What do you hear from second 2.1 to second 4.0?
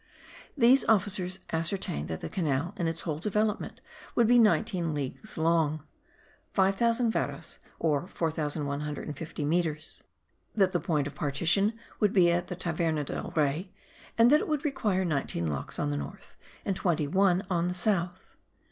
the canal in its whole development